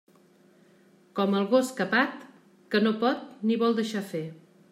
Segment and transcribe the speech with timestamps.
[1.19, 2.25] Com el gos capat,
[2.73, 4.25] que no pot ni vol deixar fer.